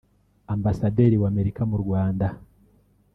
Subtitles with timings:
[0.53, 2.27] Ambasaderi w’Amerika mu Rwanda